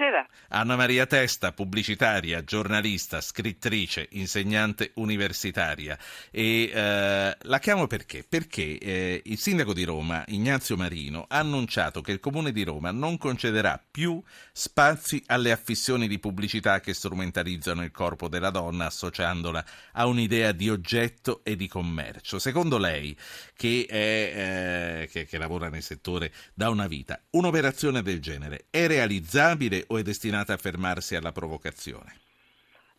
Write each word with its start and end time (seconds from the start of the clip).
Buonasera. 0.00 0.26
Anna 0.48 0.76
Maria 0.76 1.04
Testa, 1.04 1.52
pubblicitaria, 1.52 2.42
giornalista, 2.42 3.20
scrittrice, 3.20 4.08
insegnante 4.12 4.92
universitaria. 4.94 5.98
E 6.30 6.70
eh, 6.72 7.36
la 7.38 7.58
chiamo 7.58 7.86
perché? 7.86 8.24
Perché 8.26 8.78
eh, 8.78 9.20
il 9.22 9.38
sindaco 9.38 9.74
di 9.74 9.84
Roma, 9.84 10.24
Ignazio 10.28 10.78
Marino, 10.78 11.26
ha 11.28 11.38
annunciato 11.38 12.00
che 12.00 12.12
il 12.12 12.20
comune 12.20 12.50
di 12.50 12.64
Roma 12.64 12.90
non 12.92 13.18
concederà 13.18 13.78
più 13.90 14.22
spazi 14.52 15.22
alle 15.26 15.52
affissioni 15.52 16.08
di 16.08 16.18
pubblicità 16.18 16.80
che 16.80 16.94
strumentalizzano 16.94 17.84
il 17.84 17.90
corpo 17.90 18.28
della 18.28 18.50
donna, 18.50 18.86
associandola 18.86 19.62
a 19.92 20.06
un'idea 20.06 20.52
di 20.52 20.70
oggetto 20.70 21.42
e 21.44 21.56
di 21.56 21.68
commercio. 21.68 22.38
Secondo 22.38 22.78
lei, 22.78 23.14
che, 23.54 23.84
è, 23.86 25.02
eh, 25.02 25.08
che, 25.08 25.26
che 25.26 25.36
lavora 25.36 25.68
nel 25.68 25.82
settore 25.82 26.32
da 26.54 26.70
una 26.70 26.86
vita, 26.86 27.20
un'operazione 27.32 28.00
del 28.00 28.20
genere 28.20 28.64
è 28.70 28.86
realizzabile? 28.86 29.88
O 29.90 29.98
è 29.98 30.02
destinata 30.02 30.52
a 30.52 30.56
fermarsi 30.56 31.16
alla 31.16 31.32
provocazione? 31.32 32.20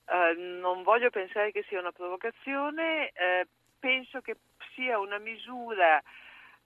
Uh, 0.05 0.59
non 0.59 0.83
voglio 0.83 1.09
pensare 1.09 1.51
che 1.51 1.63
sia 1.67 1.79
una 1.79 1.93
provocazione, 1.93 3.11
uh, 3.15 3.47
penso 3.79 4.19
che 4.19 4.35
sia 4.75 4.99
una 4.99 5.17
misura 5.17 6.01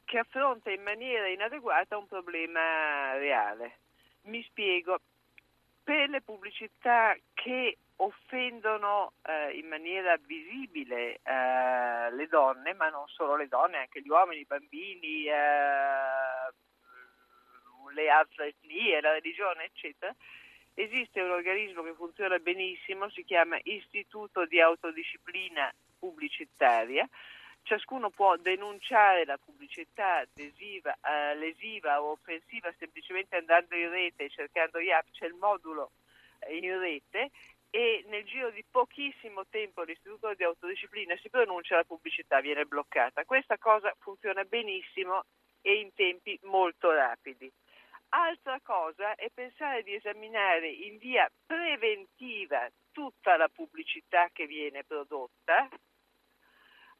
che 0.03 0.17
affronta 0.17 0.71
in 0.71 0.81
maniera 0.81 1.27
inadeguata 1.27 1.97
un 1.97 2.07
problema 2.07 3.13
reale. 3.17 3.77
Mi 4.23 4.43
spiego, 4.43 4.99
per 5.83 6.09
le 6.09 6.21
pubblicità 6.21 7.15
che 7.33 7.77
offendono 7.97 9.13
uh, 9.21 9.55
in 9.55 9.67
maniera 9.67 10.17
visibile 10.17 11.19
le 11.23 12.27
donne, 12.27 12.73
ma 12.73 12.89
non 12.89 13.07
solo 13.07 13.35
le 13.35 13.47
donne, 13.47 13.77
anche 13.77 14.01
gli 14.01 14.09
uomini, 14.09 14.41
i 14.41 14.45
bambini, 14.45 15.25
le 17.95 18.09
altre 18.09 18.47
etnie, 18.47 19.01
la 19.01 19.13
religione, 19.13 19.63
eccetera, 19.63 20.13
esiste 20.75 21.21
un 21.21 21.31
organismo 21.31 21.81
che 21.81 21.93
funziona 21.93 22.37
benissimo, 22.37 23.09
si 23.09 23.23
chiama 23.23 23.57
Istituto 23.63 24.45
di 24.45 24.59
Autodisciplina 24.59 25.73
Pubblicitaria. 25.97 27.07
Ciascuno 27.63 28.11
può 28.11 28.35
denunciare 28.35 29.25
la 29.25 29.39
pubblicità 29.43 30.17
adesiva, 30.17 30.95
eh, 31.01 31.35
lesiva 31.35 31.99
o 32.03 32.11
offensiva 32.11 32.71
semplicemente 32.77 33.37
andando 33.37 33.75
in 33.75 33.89
rete 33.89 34.25
e 34.25 34.29
cercando 34.29 34.77
IAP, 34.77 35.05
c'è 35.11 35.25
il 35.25 35.33
modulo 35.33 35.91
eh, 36.41 36.57
in 36.57 36.77
rete 36.79 37.31
e 37.71 38.05
nel 38.07 38.23
giro 38.23 38.51
di 38.51 38.63
pochissimo 38.69 39.45
tempo 39.49 39.81
l'istituto 39.81 40.33
di 40.35 40.43
autodisciplina 40.43 41.15
si 41.17 41.29
pronuncia 41.29 41.75
la 41.75 41.83
pubblicità 41.83 42.39
viene 42.39 42.65
bloccata. 42.65 43.25
Questa 43.25 43.57
cosa 43.57 43.93
funziona 43.99 44.43
benissimo 44.43 45.23
e 45.61 45.79
in 45.79 45.93
tempi 45.95 46.39
molto 46.43 46.91
rapidi. 46.91 47.51
Altra 48.09 48.59
cosa 48.61 49.15
è 49.15 49.29
pensare 49.33 49.83
di 49.83 49.93
esaminare 49.93 50.69
in 50.69 50.97
via 50.97 51.29
preventiva 51.45 52.69
tutta 52.91 53.35
la 53.35 53.49
pubblicità 53.49 54.29
che 54.31 54.45
viene 54.45 54.83
prodotta 54.83 55.67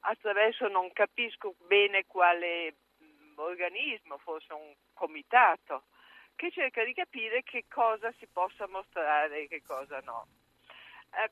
attraverso 0.06 0.68
non 0.68 0.92
capisco 0.92 1.56
bene 1.68 2.06
quale 2.06 2.76
mm, 3.02 3.38
organismo, 3.38 4.18
forse 4.18 4.54
un 4.54 4.74
comitato, 4.94 5.84
che 6.36 6.52
cerca 6.52 6.84
di 6.84 6.94
capire 6.94 7.44
che 7.44 7.66
cosa 7.68 8.12
si 8.20 8.28
possa 8.28 8.68
mostrare 8.68 9.44
e 9.44 9.48
che 9.48 9.62
cosa 9.64 10.00
no. 10.02 10.28
Eh, 11.12 11.32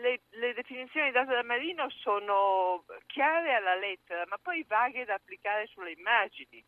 le, 0.00 0.20
le, 0.30 0.54
definizioni 0.54 1.10
date 1.10 1.34
da 1.34 1.42
Marino 1.42 1.88
sono 1.90 2.84
chiare 3.06 3.54
alla 3.54 3.74
lettera, 3.74 4.24
ma 4.26 4.38
poi 4.38 4.64
vaghe 4.64 5.04
da 5.04 5.14
applicare 5.14 5.66
sulle 5.68 5.92
immagini 5.92 6.62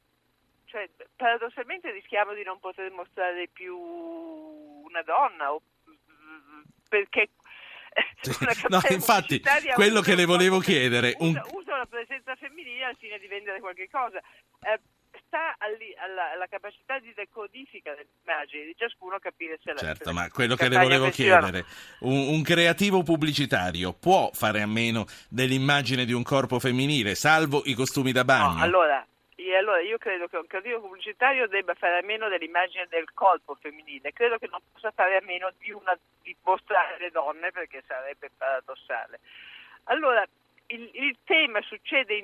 cioè, 0.74 0.90
paradossalmente 1.14 1.92
rischiamo 1.92 2.34
di 2.34 2.42
non 2.42 2.58
poter 2.58 2.90
mostrare 2.90 3.46
più 3.46 3.76
una 3.76 5.02
donna 5.02 5.52
o, 5.52 5.62
perché 6.88 7.30
no, 8.68 8.80
infatti, 8.90 9.40
quello 9.74 10.00
che 10.00 10.16
le 10.16 10.24
volevo 10.24 10.58
chiedere 10.58 11.14
un... 11.20 11.28
usa, 11.28 11.46
usa, 11.52 11.76
la 11.76 11.86
presenza 11.86 12.34
femminile 12.34 12.86
al 12.86 12.96
fine 12.96 13.20
di 13.20 13.28
vendere 13.28 13.60
qualche 13.60 13.88
cosa. 13.88 14.18
Eh, 14.18 14.80
sta 15.28 15.54
alli, 15.58 15.94
alla, 15.96 16.32
alla, 16.32 16.48
capacità 16.48 16.98
di 16.98 17.14
decodifica 17.14 17.94
dell'immagine 17.94 18.64
di 18.64 18.74
ciascuno 18.76 19.20
capire 19.20 19.60
se 19.62 19.72
certo, 19.76 20.08
la 20.08 20.12
ma 20.12 20.28
quello 20.28 20.56
che 20.56 20.68
le 20.68 20.76
volevo 20.76 21.08
chiedere 21.10 21.64
un, 22.00 22.34
un, 22.34 22.42
creativo 22.42 23.04
pubblicitario 23.04 23.92
può 23.92 24.30
fare 24.32 24.60
a 24.60 24.66
meno 24.66 25.06
dell'immagine 25.28 26.04
di 26.04 26.12
un 26.12 26.24
corpo 26.24 26.58
femminile 26.58 27.14
salvo 27.14 27.62
i 27.66 27.74
costumi 27.74 28.10
da 28.10 28.24
bagno? 28.24 28.54
no, 28.54 28.62
allora 28.62 29.06
allora 29.56 29.80
io 29.80 29.98
credo 29.98 30.26
che 30.28 30.36
un 30.36 30.46
creativo 30.46 30.80
pubblicitario 30.80 31.48
debba 31.48 31.74
fare 31.74 31.98
a 31.98 32.02
meno 32.02 32.28
dell'immagine 32.28 32.86
del 32.88 33.12
corpo 33.12 33.54
femminile, 33.54 34.12
credo 34.12 34.38
che 34.38 34.48
non 34.48 34.60
possa 34.72 34.90
fare 34.90 35.16
a 35.16 35.22
meno 35.24 35.52
di, 35.58 35.70
una, 35.70 35.96
di 36.22 36.34
mostrare 36.42 36.98
le 36.98 37.10
donne 37.10 37.50
perché 37.50 37.82
sarebbe 37.86 38.30
paradossale. 38.36 39.20
Allora, 39.84 40.26
il, 40.68 40.90
il, 40.94 41.16
tema 41.24 41.60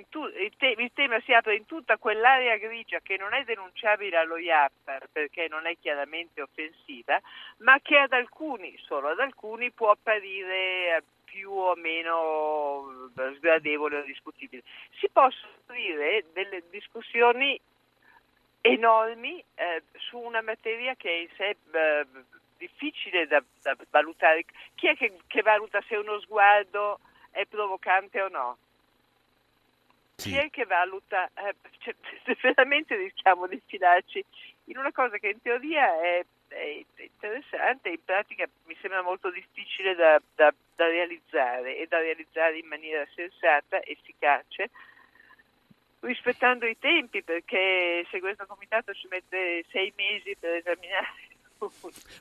tu, 0.09 0.25
il, 0.25 0.53
te, 0.57 0.75
il, 0.77 0.91
tema 0.95 1.21
si 1.21 1.33
apre 1.33 1.57
in 1.57 1.67
tutta 1.67 1.99
quell'area 1.99 2.57
grigia 2.57 3.01
che 3.01 3.17
non 3.19 3.35
è 3.35 3.45
denunciabile 3.45 4.17
allo 4.17 4.39
IAPAR 4.39 5.09
perché 5.13 5.47
non 5.49 5.67
è 5.67 5.77
chiaramente 5.79 6.41
offensiva, 6.41 7.21
ma 7.59 7.79
che 7.81 7.99
ad 7.99 8.13
alcuni, 8.13 8.77
solo 8.79 9.09
ad 9.09 9.21
alcuni, 9.21 9.71
può 9.71 9.91
apparire 9.91 11.03
più 11.31 11.53
o 11.53 11.75
meno 11.77 13.09
eh, 13.17 13.35
sgradevole 13.37 13.99
o 13.99 14.03
discutibile. 14.03 14.63
Si 14.99 15.09
possono 15.11 15.53
aprire 15.65 16.25
delle 16.33 16.65
discussioni 16.71 17.59
enormi 18.63 19.43
eh, 19.55 19.83
su 19.97 20.19
una 20.19 20.43
materia 20.43 20.95
che 20.97 21.09
è 21.09 21.21
in 21.21 21.29
sé 21.37 21.57
eh, 21.71 22.07
difficile 22.59 23.29
da, 23.29 23.43
da, 23.63 23.77
valutare. 23.91 24.45
Chi 24.75 24.89
è 24.89 24.97
che, 24.97 25.19
che, 25.29 25.43
valuta 25.43 25.81
se 25.87 25.97
uno 25.97 26.19
sguardo 26.21 26.99
è 27.31 27.47
provocante 27.47 28.21
o 28.21 28.29
no? 28.29 28.59
Sì. 30.17 30.31
Chi 30.31 30.37
è 30.37 30.51
che 30.51 30.65
valuta? 30.65 31.31
Eh, 31.35 31.55
cioè, 31.79 31.95
veramente 32.41 32.97
rischiamo 32.97 33.47
di 33.47 33.55
infilarci 33.55 34.25
in 34.71 34.79
una 34.79 34.93
cosa 34.93 35.19
che 35.19 35.29
in 35.29 35.43
teoria 35.43 36.01
è 36.01 36.25
è 36.51 36.83
interessante, 37.03 37.91
in 37.91 38.05
pratica 38.05 38.45
mi 38.65 38.77
sembra 38.81 39.03
molto 39.03 39.31
difficile 39.31 39.95
da, 39.95 40.21
da, 40.35 40.53
da, 40.75 40.87
realizzare 40.87 41.77
e 41.77 41.87
da 41.87 41.99
realizzare 41.99 42.59
in 42.59 42.67
maniera 42.67 43.07
sensata, 43.15 43.81
efficace, 43.85 44.71
rispettando 46.01 46.67
i 46.67 46.77
tempi, 46.79 47.23
perché 47.23 48.05
se 48.11 48.19
questo 48.19 48.47
comitato 48.47 48.93
ci 48.95 49.07
mette 49.09 49.65
sei 49.71 49.93
mesi 49.97 50.37
per 50.39 50.55
esaminare 50.55 51.29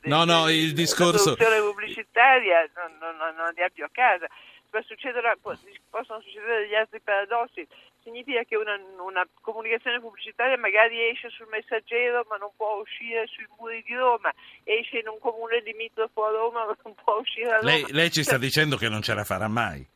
no, 0.02 0.24
no, 0.24 0.50
il 0.50 0.74
discorso... 0.74 1.30
la 1.30 1.36
produzione 1.36 1.60
pubblicitaria, 1.60 2.70
non, 2.74 2.96
non, 3.00 3.16
non 3.16 3.46
andiamo 3.46 3.70
più 3.72 3.84
a 3.84 3.90
casa. 3.90 4.28
Possono 4.70 6.20
succedere 6.20 6.62
degli 6.62 6.74
altri 6.74 7.00
paradossi 7.00 7.66
significa 8.02 8.42
che 8.44 8.56
una, 8.56 8.78
una, 9.04 9.26
comunicazione 9.40 10.00
pubblicitaria 10.00 10.56
magari 10.56 11.10
esce 11.10 11.28
sul 11.28 11.48
messaggero 11.50 12.24
ma 12.28 12.36
non 12.36 12.50
può 12.56 12.80
uscire 12.80 13.26
sui 13.26 13.46
muri 13.58 13.82
di 13.86 13.94
Roma, 13.94 14.32
esce 14.64 14.98
in 14.98 15.08
un 15.08 15.18
comune 15.18 15.60
limitrofo 15.60 16.24
a 16.24 16.30
Roma 16.30 16.66
ma 16.66 16.76
non 16.82 16.94
può 16.94 17.18
uscire 17.18 17.50
a 17.50 17.56
Roma. 17.58 17.70
Lei, 17.70 17.84
lei 17.90 18.10
ci 18.10 18.22
sta 18.22 18.38
dicendo 18.38 18.76
che 18.76 18.88
non 18.88 19.02
ce 19.02 19.14
la 19.14 19.24
farà 19.24 19.48
mai. 19.48 19.86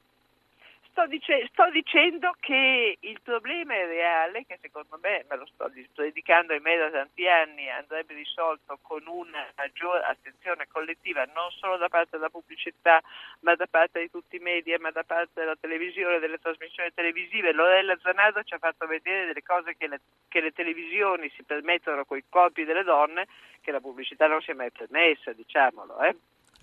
Sto, 0.94 1.08
dice, 1.08 1.44
sto, 1.50 1.68
dicendo 1.70 2.36
che 2.38 2.98
il 3.00 3.20
problema 3.20 3.74
è 3.74 3.84
reale, 3.84 4.46
che 4.46 4.58
secondo 4.62 4.96
me, 5.02 5.24
me 5.28 5.36
lo 5.36 5.44
sto, 5.46 5.68
dedicando 5.96 6.54
a 6.54 6.60
me 6.60 6.76
da 6.76 6.88
tanti 6.88 7.26
anni, 7.26 7.68
andrebbe 7.68 8.14
risolto 8.14 8.78
con 8.80 9.02
una 9.08 9.44
maggiore 9.56 10.04
attenzione 10.04 10.68
collettiva, 10.68 11.24
non 11.34 11.50
solo 11.50 11.78
da 11.78 11.88
parte 11.88 12.16
della 12.16 12.30
pubblicità, 12.30 13.02
ma 13.40 13.56
da 13.56 13.66
parte 13.66 14.02
di 14.02 14.08
tutti 14.08 14.36
i 14.36 14.38
media, 14.38 14.78
ma 14.78 14.92
da 14.92 15.02
parte 15.02 15.40
della 15.40 15.56
televisione, 15.56 16.20
delle 16.20 16.38
trasmissioni 16.38 16.94
televisive. 16.94 17.52
Lorella 17.52 17.98
Zanardo 18.00 18.44
ci 18.44 18.54
ha 18.54 18.58
fatto 18.58 18.86
vedere 18.86 19.26
delle 19.26 19.42
cose 19.42 19.76
che 19.76 19.88
le, 19.88 20.00
che 20.28 20.40
le 20.40 20.52
televisioni 20.52 21.28
si 21.30 21.42
permettono 21.42 22.04
con 22.04 22.18
i 22.18 22.24
corpi 22.28 22.62
delle 22.62 22.84
donne, 22.84 23.26
che 23.62 23.72
la 23.72 23.80
pubblicità 23.80 24.28
non 24.28 24.40
si 24.42 24.52
è 24.52 24.54
mai 24.54 24.70
permessa, 24.70 25.32
diciamolo. 25.32 25.98
Eh? 26.02 26.14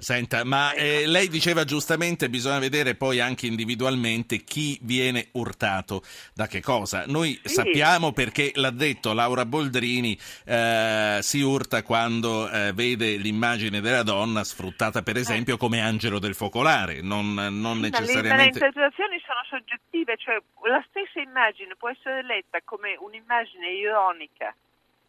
Senta, 0.02 0.44
ma 0.44 0.74
eh, 0.74 1.06
lei 1.06 1.28
diceva 1.28 1.64
giustamente 1.64 2.28
bisogna 2.28 2.58
vedere 2.58 2.96
poi 2.96 3.20
anche 3.20 3.46
individualmente 3.46 4.38
chi 4.38 4.80
viene 4.82 5.28
urtato 5.34 6.02
da 6.34 6.48
che 6.48 6.60
cosa. 6.60 7.04
Noi 7.06 7.40
sì. 7.44 7.54
sappiamo 7.54 8.12
perché 8.12 8.52
l'ha 8.56 8.72
detto 8.72 9.14
Laura 9.14 9.46
Boldrini, 9.46 10.18
eh, 10.46 11.20
si 11.22 11.42
urta 11.42 11.84
quando 11.84 12.50
eh, 12.50 12.72
vede 12.74 13.18
l'immagine 13.18 13.80
della 13.80 14.02
donna 14.02 14.44
sfruttata 14.44 15.04
per 15.04 15.18
esempio 15.18 15.58
come 15.58 15.82
angelo 15.82 16.18
del 16.18 16.34
focolare, 16.34 17.02
non, 17.02 17.36
non 17.36 17.80
necessariamente... 17.80 18.36
le 18.36 18.44
interpretazioni 18.46 19.22
sono 19.24 19.44
soggettive, 19.48 20.18
cioè 20.18 20.42
la 20.68 20.84
stessa 20.90 21.22
immagine 21.22 21.76
può 21.78 21.90
essere 21.90 22.24
letta 22.24 22.58
come 22.66 22.96
un'immagine 23.00 23.70
ironica 23.70 24.52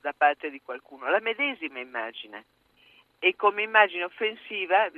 da 0.02 0.12
parte 0.14 0.50
di 0.50 0.60
qualcuno, 0.62 1.08
la 1.08 1.20
medesima 1.20 1.78
immagine. 1.78 2.44
E 3.24 3.36
come 3.36 3.62
immagine 3.62 4.02
offensiva 4.02 4.90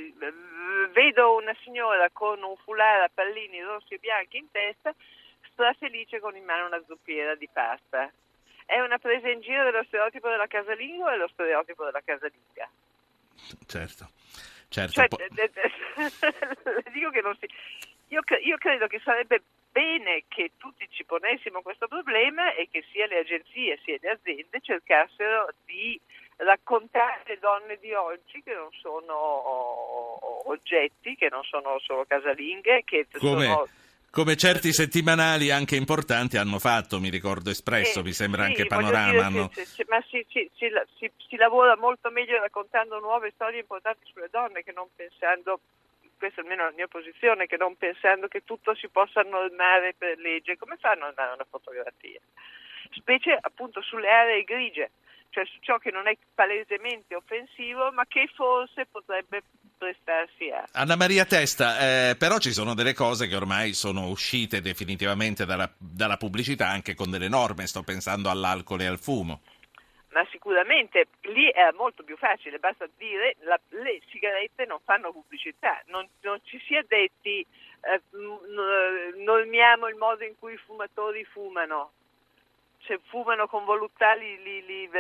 vedo 0.93 1.35
una 1.35 1.55
signora 1.63 2.09
con 2.11 2.43
un 2.43 2.57
foulard 2.57 3.03
a 3.03 3.11
pallini 3.13 3.61
rossi 3.61 3.93
e 3.93 3.99
bianchi 3.99 4.39
in 4.39 4.51
testa, 4.51 4.95
strafelice 5.51 6.21
con 6.21 6.35
in 6.35 6.45
mano 6.45 6.65
una 6.65 6.83
zuppiera 6.87 7.35
di 7.35 7.47
pasta. 7.53 8.11
È 8.65 8.81
una 8.81 8.97
presa 8.97 9.29
in 9.29 9.43
giro 9.43 9.65
dello 9.65 9.85
stereotipo 9.85 10.31
della 10.31 10.47
casalinga 10.47 11.05
o 11.05 11.11
è 11.11 11.17
lo 11.17 11.29
stereotipo 11.29 11.85
della 11.85 12.01
casalinga? 12.03 12.71
Certo, 13.67 14.09
certo. 14.71 14.93
Cioè, 14.95 15.09
po- 15.09 15.19
dico 16.93 17.11
che 17.11 17.21
non 17.21 17.37
si... 17.39 17.47
Io, 18.09 18.23
io 18.43 18.57
credo 18.57 18.87
che 18.87 19.03
sarebbe 19.05 19.43
bene 19.71 20.23
che 20.29 20.53
tutti 20.57 20.89
ci 20.89 21.05
ponessimo 21.05 21.61
questo 21.61 21.89
problema 21.89 22.55
e 22.55 22.69
che 22.71 22.85
sia 22.93 23.07
le 23.07 23.19
agenzie 23.19 23.79
sia 23.83 23.99
le 24.01 24.11
aziende 24.11 24.61
cercassero 24.61 25.49
di 25.65 26.01
raccontare 26.37 27.23
le 27.27 27.39
donne 27.39 27.79
di 27.79 27.93
oggi 27.93 28.43
che 28.43 28.55
non 28.55 28.69
sono 28.81 30.49
oggetti, 30.49 31.15
che 31.15 31.29
non 31.31 31.43
sono 31.45 31.79
solo 31.81 32.05
casalinghe, 32.07 32.83
che 32.85 33.07
Come? 33.19 33.45
sono 33.47 33.69
Come 34.11 34.37
certi 34.37 34.73
settimanali 34.73 35.51
anche 35.51 35.75
importanti 35.75 36.37
hanno 36.37 36.61
fatto, 36.61 37.01
mi 37.01 37.09
ricordo 37.11 37.51
Espresso, 37.51 37.99
Eh, 37.99 38.03
mi 38.05 38.13
sembra 38.13 38.43
sì, 38.43 38.49
anche 38.49 38.67
Panorama. 38.67 39.11
dire, 39.11 39.23
hanno- 39.25 39.51
sì, 39.53 39.67
sì, 39.75 39.85
ma 39.89 40.01
si, 40.09 40.25
si- 40.29 40.49
si- 40.55 40.71
si- 40.99 41.11
si 41.29 41.35
lavora 41.37 41.77
molto 41.77 42.11
meglio 42.11 42.39
raccontando 42.39 43.01
nuove 43.01 43.33
storie 43.35 43.59
importanti 43.59 44.07
sulle 44.13 44.29
donne 44.31 44.63
che 44.63 44.71
non 44.71 44.87
pensando, 44.95 45.59
questa 46.17 46.43
almeno 46.43 46.63
è 46.63 46.67
la 46.67 46.73
mia 46.77 46.87
posizione, 46.87 47.47
che 47.47 47.57
non 47.57 47.75
pensando 47.77 48.29
che 48.29 48.45
tutto 48.45 48.73
si 48.77 48.89
possa 48.89 49.23
normare 49.23 49.95
per 49.99 50.17
legge. 50.19 50.57
Come 50.59 50.77
fa 50.77 50.91
a 50.93 50.95
normare 50.95 51.35
una 51.35 51.47
fotografia? 51.51 52.21
Specie 52.93 53.37
appunto 53.41 53.83
sulle 53.83 54.09
aree 54.09 54.45
grigie, 54.45 54.93
cioè 55.35 55.45
su 55.47 55.59
ciò 55.61 55.79
che 55.79 55.91
non 55.91 56.07
è 56.07 56.17
palesemente 56.33 57.17
offensivo 57.17 57.91
ma 57.91 58.07
che 58.07 58.31
forse 58.33 58.87
potrebbe 58.87 59.43
prestarsi 59.77 60.49
a... 60.49 60.65
Anna 60.73 60.95
Maria 60.95 61.25
Testa, 61.25 62.11
eh, 62.11 62.17
però 62.17 62.39
ci 62.39 62.53
sono 62.53 62.75
delle 62.75 62.95
cose 62.95 63.27
che 63.27 63.35
ormai 63.35 63.73
sono 63.73 64.07
uscite 64.07 64.61
definitivamente 64.61 65.45
dalla, 65.45 65.69
dalla 65.77 66.17
pubblicità 66.17 66.69
anche 66.69 66.95
con 66.95 67.11
delle 67.11 67.29
norme, 67.29 67.67
sto 67.67 67.83
pensando 67.83 68.31
all'alcol 68.31 68.83
e 68.83 68.87
al 68.87 69.01
fumo. 69.01 69.41
ma 70.13 70.25
sicuramente 70.31 71.09
lì 71.23 71.51
è 71.51 71.73
molto 71.77 72.05
più 72.05 72.17
facile, 72.17 72.61
basta 72.61 72.87
dire 72.97 73.35
la, 73.41 73.59
le 73.71 74.01
sigarette 74.11 74.65
non 74.67 74.79
fanno 74.85 75.11
pubblicità, 75.13 75.83
non, 75.87 76.09
non 76.21 76.39
ci 76.45 76.63
si 76.65 76.77
è 76.77 76.85
detti 76.87 77.41
eh, 77.41 78.01
n- 78.17 79.25
normiamo 79.25 79.89
il 79.89 79.97
modo 79.97 80.23
in 80.23 80.35
cui 80.39 80.53
i 80.53 80.63
fumatori 80.65 81.25
fumano, 81.25 81.91
se 82.87 83.01
fumano 83.07 83.47
con 83.47 83.65
voluttà 83.65 84.15
li, 84.15 84.43
li- 84.43 84.65
li- 84.65 84.91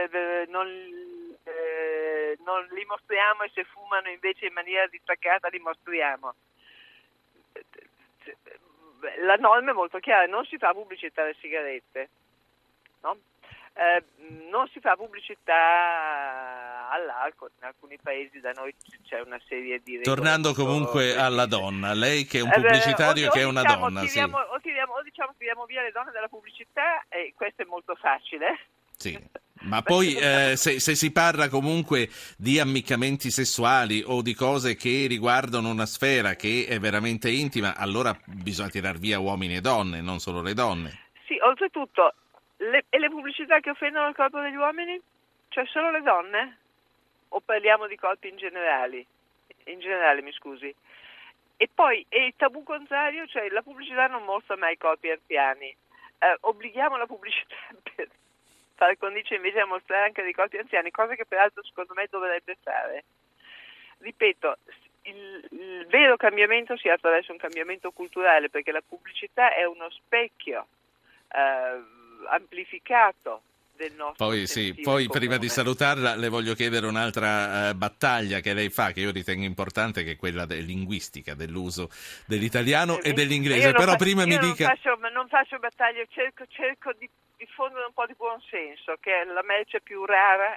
non, 0.49 0.69
eh, 1.45 2.37
non 2.45 2.67
li 2.71 2.85
mostriamo 2.85 3.43
e 3.43 3.51
se 3.53 3.65
fumano 3.65 4.09
invece 4.09 4.47
in 4.47 4.53
maniera 4.53 4.87
distaccata 4.87 5.49
li 5.49 5.59
mostriamo. 5.59 6.35
La 9.19 9.37
norma 9.37 9.71
è 9.71 9.75
molto 9.75 9.99
chiara, 9.99 10.27
non 10.27 10.45
si 10.47 10.57
fa 10.57 10.73
pubblicità 10.73 11.23
alle 11.23 11.37
sigarette. 11.41 12.09
No? 13.03 13.19
Eh, 13.75 14.03
non 14.49 14.67
si 14.69 14.81
fa 14.81 14.97
pubblicità 14.97 16.74
all'alcol, 16.94 17.50
in 17.58 17.64
alcuni 17.64 17.99
paesi 18.02 18.41
da 18.41 18.52
noi 18.52 18.75
c'è 19.06 19.20
una 19.20 19.41
serie 19.46 19.81
di. 19.85 20.00
Tornando 20.02 20.55
comunque 20.55 21.17
alla 21.17 21.46
donna, 21.46 21.93
lei 21.93 22.25
che 22.25 22.38
è 22.38 22.43
un 22.43 22.50
Eh, 22.50 22.55
pubblicitario 22.55 23.29
o- 23.29 23.31
che 23.31 23.41
è 23.41 23.46
o 23.46 23.49
una 23.50 23.62
diciamo, 23.62 23.85
donna, 23.87 24.00
sì. 24.00 24.06
tiriamo, 24.08 24.38
o, 24.38 24.61
tiriamo, 24.61 24.93
o 24.94 25.02
diciamo 25.02 25.35
tiriamo 25.37 25.64
via 25.67 25.82
le 25.82 25.91
donne 25.93 26.11
dalla 26.12 26.29
pubblicità 26.29 27.05
e 27.08 27.32
questo 27.37 27.62
è 27.62 27.64
molto 27.67 27.94
facile. 27.96 28.58
Sì. 28.96 29.19
Ma 29.64 29.81
poi 29.82 30.14
eh, 30.14 30.55
se, 30.56 30.79
se 30.79 30.94
si 30.94 31.11
parla 31.11 31.49
comunque 31.49 32.11
di 32.37 32.58
ammiccamenti 32.61 33.31
sessuali 33.31 34.02
o 34.05 34.20
di 34.20 34.35
cose 34.35 34.75
che 34.76 35.06
riguardano 35.08 35.70
una 35.70 35.87
sfera 35.87 36.35
che 36.35 36.67
è 36.69 36.79
veramente 36.79 37.31
intima, 37.31 37.75
allora 37.76 38.14
bisogna 38.26 38.69
tirar 38.69 38.99
via 38.99 39.19
uomini 39.20 39.56
e 39.56 39.61
donne, 39.62 40.02
non 40.02 40.19
solo 40.19 40.43
le 40.43 40.52
donne. 40.52 40.99
Sì, 41.26 41.38
oltretutto, 41.41 42.14
le, 42.58 42.85
e 42.91 42.99
le 42.99 43.08
pubblicità 43.08 43.61
che 43.61 43.70
offendono 43.70 44.08
il 44.08 44.14
corpo 44.14 44.41
degli 44.41 44.56
uomini? 44.56 45.00
Cioè 45.49 45.64
solo 45.67 45.91
le 45.91 46.02
donne? 46.02 46.58
O 47.35 47.41
parliamo 47.41 47.89
di 47.89 47.97
corpi 47.97 48.29
in 48.29 48.37
generale? 48.37 49.07
In 49.65 49.81
generale, 49.81 50.23
mi 50.23 50.33
scusi. 50.33 50.73
E 51.57 51.69
poi 51.73 52.05
e 52.09 52.27
il 52.27 52.35
tabù 52.37 52.63
contrario, 52.63 53.27
cioè 53.27 53.49
la 53.49 53.63
pubblicità 53.63 54.07
non 54.07 54.25
mostra 54.25 54.57
mai 54.57 54.77
corpi 54.77 55.11
anziani. 55.11 55.67
Eh, 56.19 56.37
obblighiamo 56.41 56.97
la 56.97 57.07
pubblicità 57.07 57.57
per 57.95 58.09
far 58.77 58.97
condice 58.99 59.35
invece 59.35 59.61
a 59.61 59.67
mostrare 59.67 60.07
anche 60.07 60.23
dei 60.23 60.33
corpi 60.33 60.59
anziani, 60.59 60.93
cosa 60.93 61.17
che 61.17 61.27
peraltro 61.27 61.65
secondo 61.65 61.95
me 61.95 62.07
dovrebbe 62.09 62.57
fare. 62.63 63.05
Ripeto, 63.99 64.59
il, 65.03 65.49
il 65.51 65.87
vero 65.89 66.17
cambiamento 66.17 66.77
si 66.77 66.89
ha 66.89 66.95
attraverso 66.95 67.33
un 67.33 67.39
cambiamento 67.39 67.91
culturale, 67.91 68.49
perché 68.49 68.71
la 68.71 68.83
pubblicità 68.87 69.53
è 69.55 69.65
uno 69.65 69.91
specchio 69.91 70.67
eh, 71.33 71.83
amplificato 72.29 73.43
del 73.76 73.93
nostro 73.94 74.26
Poi 74.26 74.47
sì, 74.47 74.75
poi 74.75 75.09
prima 75.09 75.37
di 75.37 75.49
salutarla 75.49 76.15
le 76.15 76.29
voglio 76.29 76.55
chiedere 76.55 76.87
un'altra 76.87 77.69
eh, 77.69 77.75
battaglia 77.75 78.41
che 78.41 78.55
lei 78.55 78.71
fa, 78.71 78.93
che 78.93 79.00
io 79.00 79.11
ritengo 79.11 79.44
importante, 79.44 80.05
che 80.05 80.12
è 80.12 80.17
quella 80.17 80.47
de- 80.47 80.61
linguistica, 80.61 81.35
dell'uso 81.35 81.91
dell'italiano 82.26 83.00
e 83.00 83.09
Io 83.09 83.15
dell'inglese. 83.15 83.73
Però 83.73 83.93
fa- 83.93 83.97
prima 83.97 84.25
mi 84.25 84.37
non 84.37 84.50
dica... 84.50 84.69
Faccio, 84.69 84.99
non 85.12 85.29
faccio 85.29 85.59
battaglie, 85.59 86.06
cerco, 86.11 86.44
cerco 86.49 86.93
di 86.99 87.09
diffondere 87.37 87.85
un 87.87 87.93
po' 87.93 88.06
di 88.06 88.15
buonsenso, 88.17 88.97
che 89.00 89.23
è 89.23 89.25
la 89.25 89.43
merce 89.43 89.81
più 89.81 90.05
rara 90.05 90.56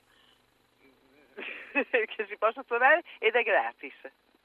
che 1.74 2.26
si 2.28 2.38
possa 2.38 2.64
trovare 2.64 3.04
ed 3.20 3.34
è 3.36 3.44
gratis. 3.44 3.94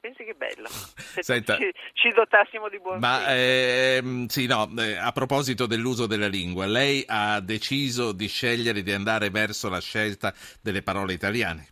Pensi 0.03 0.25
che 0.25 0.33
bello. 0.33 0.67
Se 0.99 1.23
Senta, 1.23 1.55
ci, 1.55 1.71
ci 1.93 2.09
dotassimo 2.09 2.67
di 2.67 2.77
buonsenso. 2.77 3.07
Ma 3.07 3.33
ehm, 3.33 4.25
sì, 4.25 4.47
no, 4.47 4.69
eh, 4.77 4.97
a 4.97 5.13
proposito 5.13 5.65
dell'uso 5.65 6.07
della 6.07 6.27
lingua, 6.27 6.65
lei 6.65 7.05
ha 7.07 7.39
deciso 7.39 8.11
di 8.11 8.27
scegliere 8.27 8.81
di 8.81 8.91
andare 8.91 9.29
verso 9.29 9.69
la 9.69 9.79
scelta 9.79 10.33
delle 10.61 10.81
parole 10.81 11.13
italiane. 11.13 11.67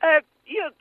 Eh, 0.00 0.24
io 0.44 0.72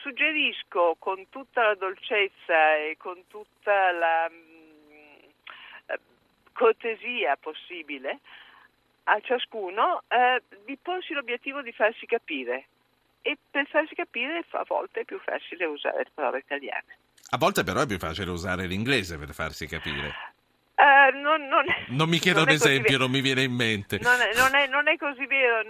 suggerisco 0.00 0.96
con 0.98 1.28
tutta 1.28 1.66
la 1.66 1.74
dolcezza 1.74 2.76
e 2.76 2.96
con 2.96 3.26
tutta 3.28 3.92
la 3.92 4.30
mm, 4.30 5.28
eh, 5.88 6.00
cortesia 6.54 7.36
possibile 7.36 8.20
a 9.02 9.20
ciascuno 9.20 10.04
eh, 10.08 10.42
di 10.64 10.78
porsi 10.80 11.12
l'obiettivo 11.12 11.60
di 11.60 11.72
farsi 11.72 12.06
capire 12.06 12.68
e 13.26 13.38
per 13.50 13.66
farsi 13.68 13.94
capire 13.94 14.44
a 14.50 14.64
volte 14.68 15.00
è 15.00 15.04
più 15.04 15.18
facile 15.18 15.64
usare 15.64 15.96
le 16.04 16.10
parole 16.12 16.38
italiane. 16.38 16.98
A 17.30 17.38
volte 17.38 17.64
però 17.64 17.80
è 17.80 17.86
più 17.86 17.96
facile 17.96 18.30
usare 18.30 18.66
l'inglese 18.66 19.16
per 19.16 19.32
farsi 19.32 19.66
capire. 19.66 20.14
Eh, 20.74 21.10
non, 21.16 21.46
non 21.48 21.64
Non 21.88 22.08
mi 22.10 22.18
chiedo 22.18 22.40
non 22.40 22.48
un 22.48 22.54
esempio, 22.54 22.98
non 22.98 23.10
mi 23.10 23.22
viene 23.22 23.42
in 23.42 23.54
mente. 23.54 23.98
Non 24.02 24.20
è, 24.20 24.34
non 24.36 24.54
è- 24.54 24.66
non 24.66 24.88
è 24.88 24.96
così 24.98 25.24
vero. 25.26 25.62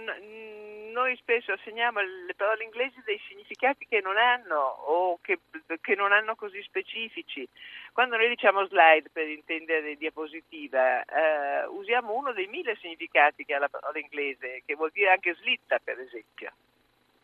Noi 0.91 1.15
spesso 1.17 1.53
assegniamo 1.53 2.01
le 2.01 2.33
parole 2.35 2.63
inglesi 2.65 3.01
dei 3.05 3.19
significati 3.27 3.85
che 3.87 4.01
non 4.01 4.17
hanno 4.17 4.55
o 4.57 5.19
che, 5.21 5.39
che 5.79 5.95
non 5.95 6.11
hanno 6.11 6.35
così 6.35 6.61
specifici. 6.63 7.47
Quando 7.93 8.17
noi 8.17 8.27
diciamo 8.29 8.65
slide 8.67 9.09
per 9.11 9.27
intendere 9.29 9.95
diapositiva, 9.95 11.03
eh, 11.03 11.65
usiamo 11.67 12.13
uno 12.13 12.33
dei 12.33 12.47
mille 12.47 12.75
significati 12.81 13.45
che 13.45 13.53
ha 13.53 13.59
la 13.59 13.69
parola 13.69 13.97
inglese, 13.99 14.63
che 14.65 14.75
vuol 14.75 14.91
dire 14.91 15.11
anche 15.11 15.35
slitta, 15.35 15.79
per 15.83 15.99
esempio. 15.99 16.51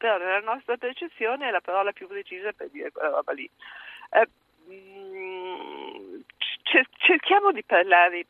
Però 0.02 0.18
nella 0.18 0.40
nostra 0.40 0.78
percezione 0.78 1.48
è 1.48 1.52
la 1.52 1.62
parola 1.62 1.92
più 1.92 2.08
precisa 2.08 2.52
per 2.54 2.72
dire 2.72 2.92
quella 2.92 3.10
roba 3.10 3.34
lì. 3.34 3.48
Eh, 4.10 4.28
mm, 4.68 6.22
cer- 6.64 6.90
cerchiamo 6.98 7.52
di 7.52 7.64
parlare 7.64 8.26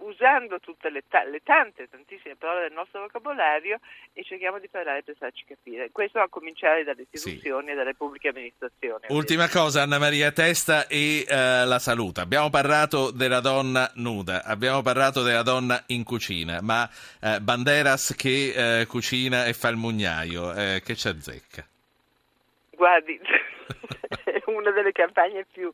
usando 0.00 0.58
tutte 0.60 0.90
le, 0.90 1.02
ta- 1.08 1.24
le 1.24 1.40
tante, 1.42 1.88
tantissime 1.88 2.36
parole 2.36 2.62
del 2.62 2.72
nostro 2.72 3.00
vocabolario 3.00 3.78
e 4.12 4.22
cerchiamo 4.24 4.58
di 4.58 4.68
parlare 4.68 5.02
per 5.02 5.16
farci 5.16 5.44
capire. 5.46 5.90
Questo 5.90 6.20
a 6.20 6.28
cominciare 6.28 6.84
dalle 6.84 7.06
istituzioni 7.10 7.70
e 7.70 7.74
dalle 7.74 7.94
pubbliche 7.94 8.28
amministrazioni. 8.28 9.06
Ultima 9.08 9.48
cosa, 9.48 9.82
Anna 9.82 9.98
Maria 9.98 10.32
Testa 10.32 10.86
e 10.86 11.24
eh, 11.28 11.64
la 11.64 11.78
salute. 11.78 12.20
Abbiamo 12.20 12.50
parlato 12.50 13.10
della 13.10 13.40
donna 13.40 13.90
nuda, 13.94 14.44
abbiamo 14.44 14.82
parlato 14.82 15.22
della 15.22 15.42
donna 15.42 15.82
in 15.88 16.04
cucina, 16.04 16.60
ma 16.60 16.88
eh, 17.20 17.40
Banderas 17.40 18.14
che 18.16 18.80
eh, 18.80 18.86
cucina 18.86 19.46
e 19.46 19.52
fa 19.52 19.68
il 19.68 19.76
mugnaio, 19.76 20.52
eh, 20.54 20.82
che 20.84 20.96
ci 20.96 21.08
azzecca? 21.08 21.66
Guardi, 22.70 23.20
è 24.24 24.42
una 24.46 24.70
delle 24.70 24.92
campagne 24.92 25.44
più 25.50 25.72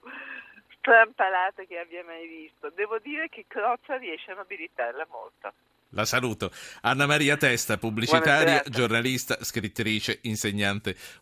strampalate 0.86 1.66
che 1.66 1.78
abbia 1.78 2.04
mai 2.04 2.28
visto. 2.28 2.70
Devo 2.70 2.98
dire 3.00 3.28
che 3.28 3.46
Crozza 3.48 3.96
riesce 3.96 4.30
a 4.30 4.34
nobilitarla 4.36 5.06
molto. 5.10 5.52
La 5.90 6.04
saluto. 6.04 6.50
Anna 6.82 7.06
Maria 7.06 7.36
Testa, 7.36 7.76
pubblicitaria, 7.76 8.62
giornalista, 8.68 9.42
scrittrice, 9.42 10.18
insegnante 10.22 10.94